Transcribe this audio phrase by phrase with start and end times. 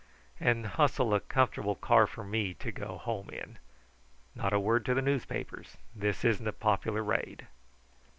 [0.39, 3.59] And hustle a comfortable car for me to go home in.
[4.33, 5.77] Not a word to the newspapers.
[5.95, 7.45] This isn't a popular raid."